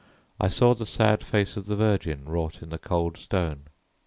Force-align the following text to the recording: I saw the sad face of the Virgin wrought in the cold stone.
I 0.39 0.47
saw 0.47 0.73
the 0.73 0.87
sad 0.87 1.23
face 1.23 1.57
of 1.57 1.67
the 1.67 1.75
Virgin 1.75 2.25
wrought 2.25 2.63
in 2.63 2.69
the 2.69 2.79
cold 2.79 3.17
stone. 3.17 3.67